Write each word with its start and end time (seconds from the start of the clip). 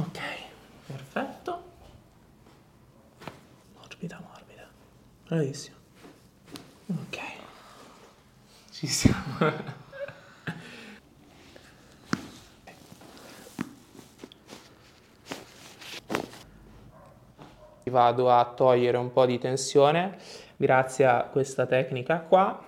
Ok, 0.00 0.18
perfetto. 0.86 1.62
Morbida, 3.76 4.18
morbida. 4.26 4.66
Bravissimo. 5.26 5.76
Ok. 6.86 7.18
Ci 8.70 8.86
siamo. 8.86 9.18
Vado 17.90 18.30
a 18.30 18.44
togliere 18.44 18.96
un 18.96 19.12
po' 19.12 19.26
di 19.26 19.38
tensione 19.38 20.16
grazie 20.56 21.04
a 21.06 21.24
questa 21.24 21.66
tecnica 21.66 22.20
qua 22.20 22.64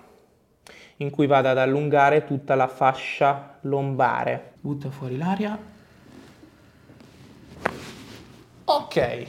in 0.97 1.09
cui 1.09 1.27
vado 1.27 1.47
ad 1.47 1.57
allungare 1.57 2.25
tutta 2.25 2.55
la 2.55 2.67
fascia 2.67 3.57
lombare. 3.61 4.55
Butta 4.59 4.91
fuori 4.91 5.17
l'aria. 5.17 5.72
Ok. 8.95 9.27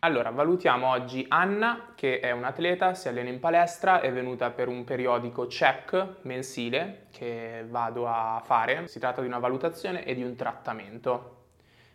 Allora, 0.00 0.28
valutiamo 0.28 0.90
oggi 0.90 1.24
Anna, 1.26 1.92
che 1.94 2.20
è 2.20 2.32
un'atleta, 2.32 2.92
si 2.92 3.08
allena 3.08 3.30
in 3.30 3.40
palestra, 3.40 4.02
è 4.02 4.12
venuta 4.12 4.50
per 4.50 4.68
un 4.68 4.84
periodico 4.84 5.46
check 5.46 6.18
mensile 6.24 7.06
che 7.12 7.64
vado 7.66 8.06
a 8.08 8.42
fare. 8.44 8.86
Si 8.88 8.98
tratta 8.98 9.22
di 9.22 9.26
una 9.26 9.38
valutazione 9.38 10.04
e 10.04 10.14
di 10.14 10.22
un 10.22 10.36
trattamento. 10.36 11.44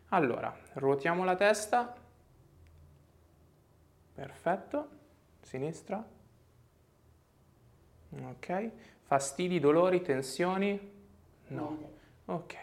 Allora, 0.09 0.51
ruotiamo 0.73 1.23
la 1.23 1.35
testa. 1.35 1.95
Perfetto. 4.15 4.89
Sinistra. 5.41 6.03
Ok. 8.23 8.71
Fastidi, 9.03 9.59
dolori, 9.59 10.01
tensioni? 10.01 10.91
No. 11.49 11.99
Ok. 12.31 12.55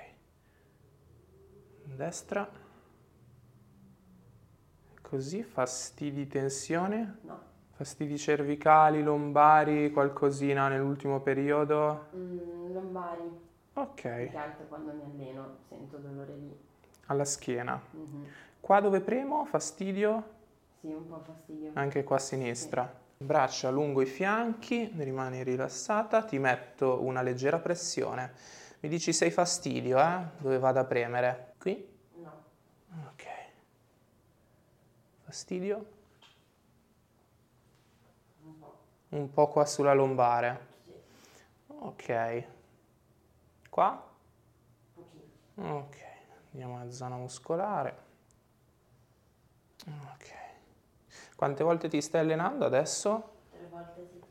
Destra. 1.85 2.49
Così, 5.03 5.43
fastidi, 5.43 6.27
tensione? 6.27 7.19
No. 7.21 7.39
Fastidi 7.73 8.17
cervicali, 8.17 9.03
lombari, 9.03 9.91
qualcosina 9.91 10.69
nell'ultimo 10.69 11.21
periodo? 11.21 12.07
Mm, 12.17 12.73
lombari. 12.73 13.31
Ok. 13.75 14.01
Più 14.01 14.31
che 14.31 14.37
altro 14.39 14.65
quando 14.69 14.93
mi 14.93 15.03
alleno 15.03 15.57
sento 15.69 15.99
dolore 15.99 16.35
lì. 16.35 16.59
Alla 17.07 17.27
schiena. 17.27 17.79
Mhm. 17.91 18.27
Qua 18.61 18.81
dove 18.81 19.03
premo? 19.03 19.45
Fastidio? 19.45 20.37
Sì, 20.81 20.87
un 20.87 21.07
po' 21.07 21.21
fastidio. 21.21 21.73
Anche 21.75 22.05
qua 22.05 22.17
a 22.17 22.21
sinistra. 22.21 23.01
Braccia 23.19 23.69
lungo 23.69 24.01
i 24.01 24.07
fianchi, 24.07 24.91
rimani 24.97 25.43
rilassata, 25.43 26.23
ti 26.23 26.39
metto 26.39 27.03
una 27.03 27.21
leggera 27.21 27.59
pressione. 27.59 28.33
Mi 28.81 28.89
dici 28.89 29.13
se 29.13 29.25
hai 29.25 29.31
fastidio, 29.33 29.99
eh? 29.99 30.25
Dove 30.39 30.59
vado 30.59 30.79
a 30.79 30.85
premere? 30.85 31.55
Qui? 31.59 31.99
No. 32.15 32.45
Ok. 33.09 33.25
Fastidio? 35.25 35.87
Un 38.45 38.59
po'. 38.59 38.79
Un 39.09 39.31
po' 39.31 39.49
qua 39.49 39.65
sulla 39.65 39.95
lombare. 39.95 40.67
Sì. 40.85 40.93
Ok. 41.67 42.45
Qua? 43.69 44.11
Pochino. 44.95 45.79
Ok. 45.79 45.97
Andiamo 46.53 46.79
alla 46.79 46.91
zona 46.93 47.17
muscolare. 47.17 48.07
Ok. 49.87 50.35
Quante 51.35 51.65
volte 51.65 51.89
ti 51.89 52.01
stai 52.01 52.21
allenando 52.21 52.65
adesso? 52.65 53.37
Tre 53.51 53.67
volte 53.67 54.01
a 54.01 54.05
settimana. 54.05 54.28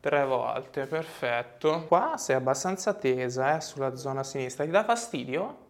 Tre 0.00 0.24
volte, 0.24 0.86
perfetto. 0.86 1.84
Qua 1.86 2.16
sei 2.16 2.36
abbastanza 2.36 2.94
tesa, 2.94 3.56
eh, 3.56 3.60
sulla 3.60 3.94
zona 3.96 4.22
sinistra. 4.24 4.64
Ti 4.64 4.70
dà 4.70 4.82
fastidio? 4.84 5.66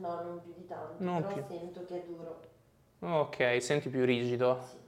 No, 0.00 0.22
non 0.22 0.40
più 0.42 0.52
di 0.54 0.66
tanto. 0.66 0.94
Non 1.04 1.22
però 1.22 1.34
più. 1.34 1.42
sento 1.42 1.84
che 1.84 2.02
è 2.02 2.04
duro. 2.06 2.40
Ok, 3.00 3.62
senti 3.62 3.88
più 3.90 4.04
rigido. 4.04 4.60
Sì. 4.62 4.78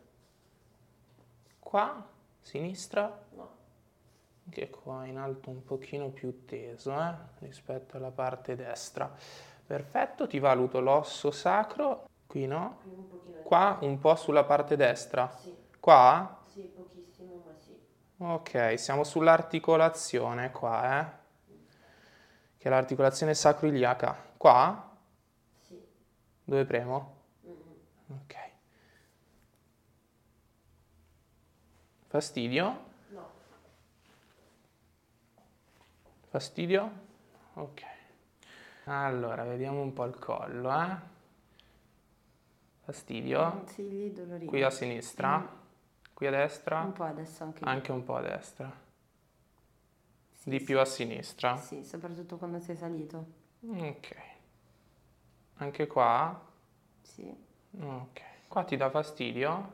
Qua, 1.59 2.06
sinistra, 2.41 3.26
No. 3.31 3.48
che 4.50 4.71
qua 4.71 5.04
in 5.06 5.16
alto 5.19 5.50
un 5.50 5.65
pochino 5.65 6.10
più 6.10 6.44
teso, 6.44 6.93
eh, 6.98 7.15
rispetto 7.41 7.97
alla 7.97 8.10
parte 8.10 8.54
destra. 8.56 9.12
Perfetto, 9.66 10.27
ti 10.27 10.38
valuto 10.38 10.81
l'osso 10.81 11.31
sacro. 11.31 12.04
Qui 12.27 12.47
no. 12.47 12.78
Qui 12.82 12.91
un 12.93 13.06
Qua 13.43 13.78
un 13.82 13.98
po' 13.98 14.15
sulla 14.16 14.44
parte 14.44 14.77
destra. 14.77 15.31
Sì. 15.31 15.54
Qua? 15.81 16.38
Sì, 16.47 16.62
pochissimo, 16.75 17.43
ma 17.44 17.53
sì. 17.59 17.77
Ok, 18.26 18.78
siamo 18.78 19.04
sull'articolazione 19.04 20.50
qua, 20.50 20.98
eh. 20.98 21.06
Che 22.56 22.66
è 22.66 22.70
l'articolazione 22.70 23.34
sacroiliaca. 23.34 24.16
Qua? 24.38 24.96
Sì. 25.60 25.78
Dove 26.42 26.64
premo? 26.64 27.16
Mm-mm. 27.44 28.22
Ok. 28.22 28.36
Fastidio? 32.06 32.84
No. 33.08 33.30
Fastidio? 36.30 36.92
Ok. 37.54 37.82
Allora, 38.84 39.44
vediamo 39.44 39.82
un 39.82 39.92
po' 39.92 40.04
il 40.04 40.18
collo, 40.18 40.72
eh. 40.72 40.96
Fastidio? 42.84 43.50
Consigli 43.50 44.10
dolorino. 44.12 44.50
Qui 44.50 44.62
a 44.62 44.70
sinistra? 44.70 45.36
Mm. 45.36 45.62
Qui 46.24 46.32
a 46.34 46.38
destra? 46.38 46.80
Un 46.80 46.92
po' 46.94 47.04
adesso 47.04 47.42
anche. 47.44 47.64
Anche 47.64 47.92
un 47.92 48.02
po' 48.02 48.16
a 48.16 48.22
destra. 48.22 48.72
Sì, 50.32 50.48
Di 50.48 50.58
sì. 50.58 50.64
più 50.64 50.78
a 50.80 50.86
sinistra? 50.86 51.58
Sì, 51.58 51.84
soprattutto 51.84 52.38
quando 52.38 52.60
sei 52.60 52.76
salito. 52.76 53.26
Ok. 53.66 54.16
Anche 55.56 55.86
qua? 55.86 56.40
Sì. 57.02 57.30
Ok. 57.78 58.22
Qua 58.48 58.64
ti 58.64 58.78
dà 58.78 58.88
fastidio? 58.88 59.72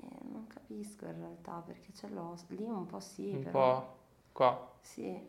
Eh, 0.00 0.06
non 0.32 0.46
capisco 0.46 1.04
in 1.04 1.18
realtà 1.18 1.62
perché 1.66 1.92
ce 1.92 2.08
l'ho. 2.08 2.34
Lì 2.48 2.62
un 2.64 2.86
po' 2.86 3.00
sì, 3.00 3.30
Un 3.34 3.42
però. 3.42 3.50
po' 3.50 3.96
qua, 4.32 4.72
Sì. 4.80 5.20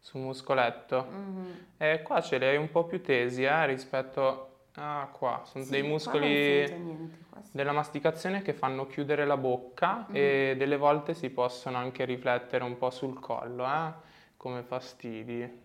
sul 0.00 0.20
muscoletto. 0.20 1.02
Mhm. 1.02 1.66
E 1.78 2.02
qua 2.02 2.20
ce 2.20 2.36
li 2.36 2.44
hai 2.44 2.58
un 2.58 2.70
po' 2.70 2.84
più 2.84 3.00
tesi, 3.00 3.42
eh, 3.44 3.64
rispetto 3.64 4.53
a 4.76 5.08
qua. 5.12 5.42
Sono 5.44 5.64
Sì, 5.64 5.70
dei 5.70 5.82
muscoli 5.82 6.26
niente, 6.26 7.24
sì. 7.42 7.50
della 7.52 7.72
masticazione 7.72 8.42
che 8.42 8.52
fanno 8.52 8.86
chiudere 8.86 9.24
la 9.24 9.36
bocca 9.36 10.06
Mm. 10.10 10.14
e 10.14 10.54
delle 10.58 10.76
volte 10.76 11.14
si 11.14 11.30
possono 11.30 11.76
anche 11.78 12.04
riflettere 12.04 12.64
un 12.64 12.76
po' 12.76 12.90
sul 12.90 13.18
collo, 13.20 13.66
eh, 13.66 13.92
come 14.36 14.62
fastidi 14.62 15.62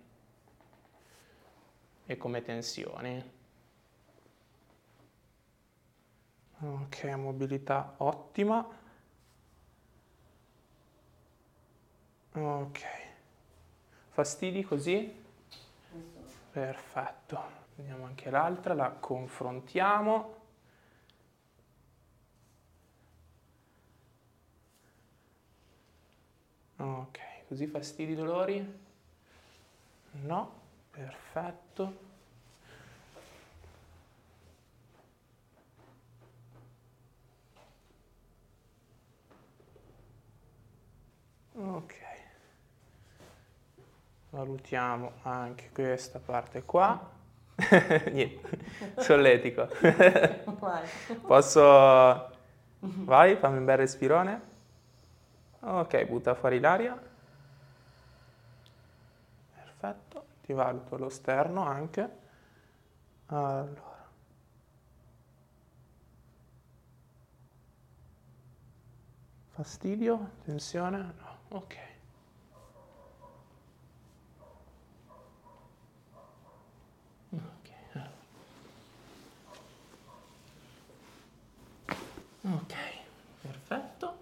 e 2.06 2.18
come 2.18 2.42
tensioni. 2.42 3.38
Ok, 6.62 7.04
mobilità 7.16 7.94
ottima. 7.98 8.68
Ok. 12.36 12.80
Fastidi 14.10 14.64
così? 14.64 15.16
Perfetto. 16.52 17.68
Vediamo 17.80 18.04
anche 18.08 18.30
l'altra, 18.30 18.74
la 18.74 18.90
confrontiamo. 18.92 20.36
Ok, 26.76 27.20
così 27.48 27.68
fastidi, 27.68 28.16
dolori? 28.16 28.80
No, 30.24 30.52
perfetto. 30.92 32.08
Ok. 41.54 41.96
Valutiamo 44.32 45.14
anche 45.22 45.70
questa 45.72 46.20
parte 46.20 46.64
qua. 46.64 47.19
Niente, 48.12 48.60
solletico. 48.98 49.68
Posso... 51.26 52.38
Vai, 52.80 53.36
fammi 53.36 53.58
un 53.58 53.66
bel 53.66 53.78
respirone. 53.78 54.42
Ok, 55.60 56.06
butta 56.06 56.36
fuori 56.36 56.60
l'aria. 56.60 56.98
Perfetto, 59.54 60.26
ti 60.42 60.54
valuto 60.54 60.98
lo 60.98 61.10
sterno 61.10 61.66
anche. 61.66 62.10
Allora. 63.28 63.88
Fastidio? 69.50 70.32
Tensione? 70.46 70.98
No. 70.98 71.38
Ok. 71.50 71.88
Ok, 82.42 82.74
perfetto. 83.42 84.18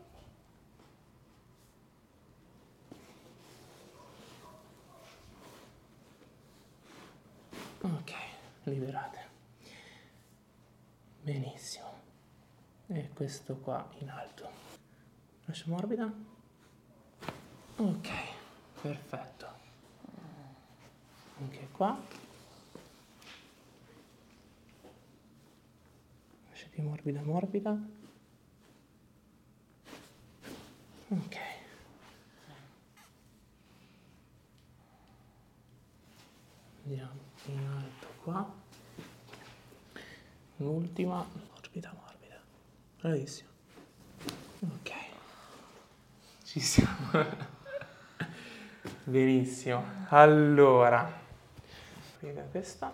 Liberate. 8.71 9.19
Benissimo. 11.21 11.93
E 12.87 13.09
questo 13.13 13.57
qua 13.57 13.89
in 13.99 14.09
alto. 14.09 14.49
Lascia 15.45 15.65
morbida. 15.67 16.11
Ok, 17.77 18.09
perfetto. 18.81 19.47
Anche 21.39 21.67
qua. 21.71 21.99
Lasciati 26.49 26.81
morbida, 26.81 27.21
morbida. 27.21 27.77
Ok. 31.09 31.37
Andiamo 36.83 37.19
in 37.45 37.59
alto 37.65 38.06
qua. 38.27 38.45
L'ultima, 40.57 41.25
morbida, 41.53 41.93
morbida. 41.93 42.41
Bravissimo. 42.99 43.49
Ok. 44.59 44.91
Ci 46.43 46.59
siamo. 46.59 47.25
Benissimo. 49.05 49.81
Allora, 50.09 51.09
prima 52.19 52.41
questa. 52.41 52.91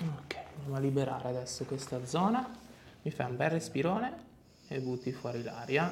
Ok, 0.00 0.36
andiamo 0.54 0.76
a 0.76 0.80
liberare 0.80 1.28
adesso 1.28 1.64
questa 1.64 2.04
zona. 2.04 2.46
Mi 3.02 3.10
fai 3.10 3.30
un 3.30 3.36
bel 3.36 3.50
respirone 3.50 4.24
e 4.68 4.80
butti 4.80 5.12
fuori 5.12 5.42
l'aria. 5.42 5.88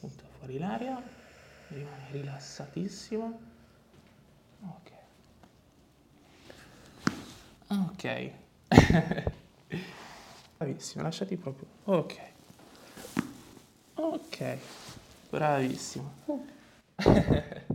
Butta 0.00 0.24
fuori 0.38 0.58
l'aria. 0.58 1.20
Rimani 1.72 2.04
rilassatissimo. 2.10 3.40
Ok. 4.60 4.90
Ok. 7.68 8.30
Bravissimo, 10.58 11.02
lasciati 11.02 11.36
proprio. 11.36 11.66
Ok. 11.84 12.20
Ok. 13.94 14.58
Bravissimo. 15.30 16.12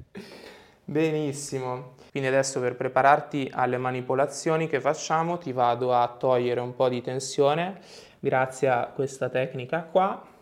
Benissimo. 0.86 1.96
Quindi 2.12 2.30
adesso 2.30 2.60
per 2.60 2.76
prepararti 2.76 3.50
alle 3.52 3.78
manipolazioni 3.78 4.68
che 4.68 4.80
facciamo 4.80 5.38
ti 5.38 5.52
vado 5.52 5.94
a 5.94 6.08
togliere 6.08 6.60
un 6.60 6.76
po' 6.76 6.88
di 6.88 7.02
tensione 7.02 7.82
grazie 8.20 8.70
a 8.70 8.88
questa 8.88 9.30
tecnica 9.30 9.82
qua 9.84 10.36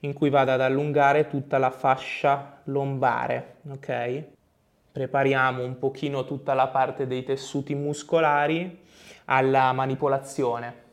in 0.00 0.12
cui 0.12 0.30
vado 0.30 0.52
ad 0.52 0.60
allungare 0.60 1.26
tutta 1.26 1.58
la 1.58 1.70
fascia 1.70 2.60
lombare, 2.64 3.56
ok? 3.68 4.24
Prepariamo 4.92 5.62
un 5.62 5.78
pochino 5.78 6.24
tutta 6.24 6.54
la 6.54 6.68
parte 6.68 7.06
dei 7.06 7.22
tessuti 7.22 7.74
muscolari 7.74 8.80
alla 9.26 9.72
manipolazione. 9.72 10.88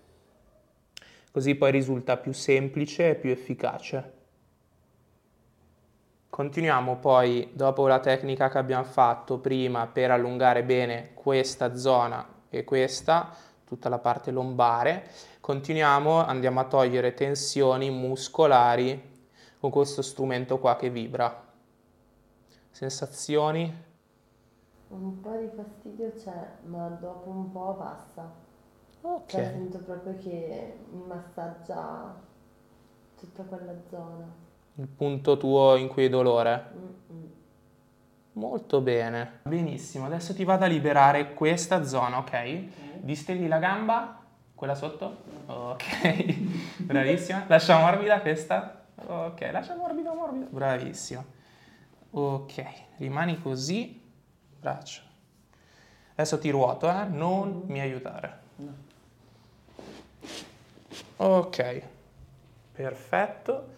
Così 1.32 1.56
poi 1.56 1.72
risulta 1.72 2.18
più 2.18 2.34
semplice 2.34 3.10
e 3.10 3.16
più 3.16 3.30
efficace. 3.30 4.14
Continuiamo 6.30 6.98
poi, 6.98 7.50
dopo 7.54 7.88
la 7.88 8.00
tecnica 8.00 8.50
che 8.50 8.58
abbiamo 8.58 8.84
fatto 8.84 9.40
prima 9.40 9.88
per 9.88 10.12
allungare 10.12 10.64
bene 10.64 11.12
questa 11.14 11.76
zona 11.76 12.28
e 12.50 12.64
questa, 12.64 13.36
tutta 13.66 13.90
la 13.90 13.98
parte 13.98 14.32
lombare, 14.32 15.10
continuiamo, 15.48 16.26
andiamo 16.26 16.60
a 16.60 16.66
togliere 16.66 17.14
tensioni 17.14 17.90
muscolari 17.90 19.02
con 19.62 19.72
questo 19.72 20.02
strumento 20.02 20.60
qua 20.60 20.76
che 20.76 20.90
vibra. 20.90 21.42
Sensazioni? 22.70 23.86
Un 24.90 25.22
po' 25.22 25.38
di 25.38 25.48
fastidio 25.56 26.12
c'è, 26.12 26.50
ma 26.66 26.90
dopo 26.90 27.30
un 27.30 27.50
po' 27.50 27.76
passa. 27.76 28.30
Ok. 29.00 29.28
Cioè 29.28 29.44
sento 29.46 29.78
proprio 29.78 30.18
che 30.18 30.80
mi 30.92 31.04
massaggia 31.08 32.14
tutta 33.18 33.44
quella 33.44 33.76
zona. 33.90 34.30
Il 34.74 34.88
punto 34.90 35.38
tuo 35.38 35.78
in 35.78 35.88
cui 35.88 36.04
hai 36.04 36.10
dolore. 36.10 36.72
Mm-mm. 36.76 37.32
Molto 38.34 38.82
bene. 38.82 39.40
Benissimo, 39.44 40.08
adesso 40.08 40.34
ti 40.34 40.44
vado 40.44 40.66
a 40.66 40.68
liberare 40.68 41.34
questa 41.34 41.86
zona, 41.86 42.18
ok? 42.18 43.00
Distendi 43.00 43.48
la 43.48 43.60
gamba, 43.60 44.26
quella 44.58 44.74
sotto. 44.74 45.18
Ok, 45.46 46.82
bravissima. 46.82 47.46
Lascia 47.48 47.78
morbida 47.78 48.20
questa. 48.22 48.86
Ok, 48.96 49.50
lascia 49.52 49.76
morbida, 49.76 50.14
morbida. 50.14 50.48
Bravissima. 50.50 51.24
Ok, 52.10 52.64
rimani 52.98 53.40
così. 53.40 54.02
Braccio. 54.60 55.02
Adesso 56.14 56.40
ti 56.40 56.50
ruoto, 56.50 56.90
eh? 56.90 57.06
Non 57.06 57.66
mi 57.68 57.80
aiutare. 57.80 58.40
Ok, 61.18 61.82
perfetto. 62.72 63.76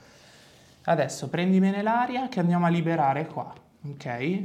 Adesso 0.84 1.28
prendi 1.28 1.60
bene 1.60 1.82
l'aria 1.82 2.30
che 2.30 2.40
andiamo 2.40 2.66
a 2.66 2.70
liberare 2.70 3.28
qua, 3.28 3.54
ok? 3.86 4.44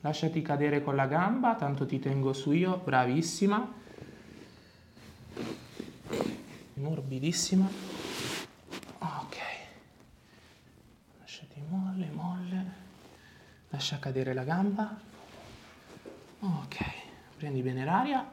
Lasciati 0.00 0.40
cadere 0.40 0.82
con 0.82 0.96
la 0.96 1.06
gamba, 1.06 1.54
tanto 1.56 1.84
ti 1.84 1.98
tengo 1.98 2.32
su 2.32 2.52
io, 2.52 2.80
bravissima. 2.82 3.82
Morbidissima. 6.84 7.66
Ok. 8.98 9.36
Lasciati 11.18 11.62
molle, 11.66 12.10
molle. 12.10 12.72
Lascia 13.70 13.98
cadere 13.98 14.34
la 14.34 14.44
gamba. 14.44 14.94
Ok. 16.40 16.76
Prendi 17.38 17.62
bene 17.62 17.86
l'aria, 17.86 18.30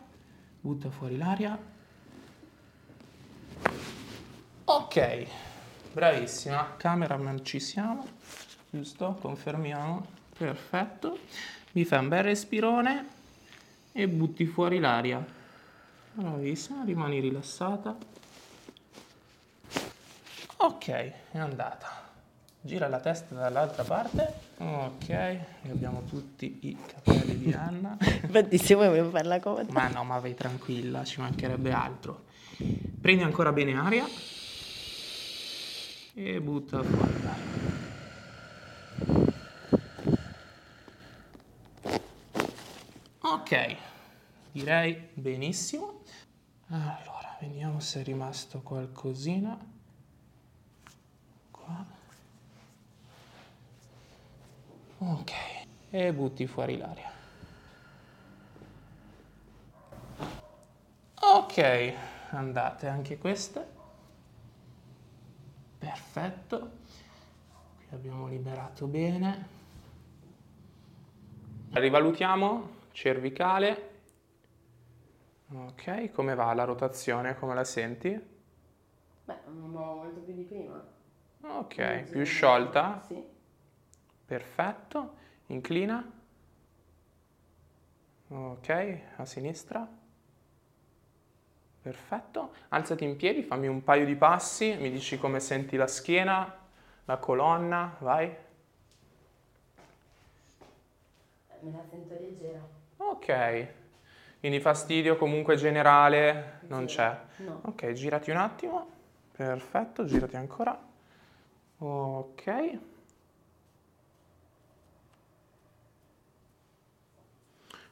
butta 0.59 0.89
fuori 0.89 1.15
l'aria. 1.15 1.57
Ok. 4.65 5.27
Bravissima, 5.93 6.75
cameraman 6.75 7.45
ci 7.45 7.61
siamo, 7.61 8.05
giusto? 8.69 9.17
Confermiamo, 9.21 10.05
perfetto. 10.37 11.19
Mi 11.71 11.85
fai 11.85 11.99
un 11.99 12.09
bel 12.09 12.23
respirone 12.23 13.07
e 13.93 14.09
butti 14.09 14.45
fuori 14.45 14.79
l'aria. 14.79 15.25
Bravissima, 16.13 16.83
rimani 16.83 17.21
rilassata. 17.21 18.19
Ok, 20.63 20.89
è 20.89 21.37
andata. 21.39 21.87
Gira 22.61 22.87
la 22.87 22.99
testa 22.99 23.33
dall'altra 23.33 23.83
parte. 23.83 24.33
Ok, 24.59 25.39
abbiamo 25.67 26.03
tutti 26.03 26.59
i 26.67 26.77
capelli 26.85 27.35
di 27.39 27.51
Anna. 27.51 27.97
Infatti 28.21 28.59
se 28.59 28.75
vuoi 28.75 28.89
vuoi 28.89 29.09
fare 29.09 29.27
la 29.27 29.39
coda. 29.39 29.71
Ma 29.71 29.87
no, 29.87 30.03
ma 30.03 30.19
vai 30.19 30.35
tranquilla, 30.35 31.03
ci 31.03 31.19
mancherebbe 31.19 31.71
altro. 31.71 32.25
Prendi 33.01 33.23
ancora 33.23 33.51
bene 33.51 33.75
aria 33.75 34.05
e 36.13 36.39
butta 36.41 36.83
fuori 36.83 37.23
l'aria. 37.23 37.69
Ok, 43.21 43.75
direi 44.51 45.09
benissimo. 45.13 46.03
Allora, 46.67 47.35
vediamo 47.41 47.79
se 47.79 48.01
è 48.01 48.03
rimasto 48.03 48.61
qualcosina. 48.61 49.79
Ok, 55.03 55.31
e 55.89 56.13
butti 56.13 56.45
fuori 56.45 56.77
l'aria. 56.77 57.09
Ok, 61.19 61.93
andate 62.29 62.87
anche 62.87 63.17
queste. 63.17 63.67
Perfetto. 65.79 66.71
Qui 67.77 67.95
abbiamo 67.95 68.27
liberato 68.27 68.85
bene. 68.85 69.47
Rivalutiamo 71.71 72.69
cervicale. 72.91 73.89
Ok, 75.51 76.11
come 76.11 76.35
va 76.35 76.53
la 76.53 76.63
rotazione? 76.63 77.35
Come 77.39 77.55
la 77.55 77.63
senti? 77.63 78.09
Beh, 79.25 79.39
mi 79.47 79.67
muovo 79.67 80.03
molto 80.03 80.19
più 80.19 80.35
di 80.35 80.43
prima. 80.43 80.79
Ok, 81.41 82.03
più 82.03 82.23
sciolta. 82.23 83.01
Sì. 83.07 83.39
Perfetto. 84.31 85.15
Inclina. 85.47 86.09
Ok, 88.29 88.99
a 89.17 89.25
sinistra. 89.25 89.85
Perfetto. 91.81 92.53
Alzati 92.69 93.03
in 93.03 93.17
piedi, 93.17 93.43
fammi 93.43 93.67
un 93.67 93.83
paio 93.83 94.05
di 94.05 94.15
passi, 94.15 94.73
mi 94.79 94.89
dici 94.89 95.17
come 95.17 95.41
senti 95.41 95.75
la 95.75 95.87
schiena, 95.87 96.59
la 97.03 97.17
colonna, 97.17 97.97
vai. 97.99 98.33
Me 101.59 101.71
la 101.73 101.83
sento 101.89 102.13
leggera. 102.13 102.65
Ok. 102.95 103.67
Quindi 104.39 104.61
fastidio 104.61 105.17
comunque 105.17 105.57
generale 105.57 106.61
non 106.67 106.87
Sì. 106.87 106.95
c'è. 106.95 107.19
No. 107.39 107.63
Ok, 107.65 107.91
girati 107.91 108.31
un 108.31 108.37
attimo. 108.37 108.89
Perfetto, 109.35 110.05
girati 110.05 110.37
ancora. 110.37 110.81
Ok. 111.79 112.79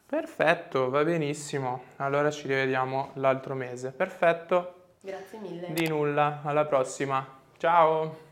Perfetto, 0.09 0.89
va 0.89 1.03
benissimo. 1.03 1.83
Allora 1.97 2.31
ci 2.31 2.47
rivediamo 2.47 3.11
l'altro 3.13 3.53
mese. 3.53 3.91
Perfetto. 3.91 4.95
Grazie 5.01 5.37
mille. 5.37 5.71
Di 5.71 5.87
nulla, 5.87 6.41
alla 6.43 6.65
prossima. 6.65 7.23
Ciao. 7.57 8.28